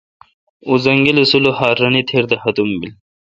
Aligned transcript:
اں 0.67 0.75
زنگلہ 0.85 1.23
سلوخار 1.31 1.75
رنے 1.81 2.01
تیر 2.09 2.23
دا 2.29 2.37
ختم 2.43 2.69
بیل۔ 2.79 2.93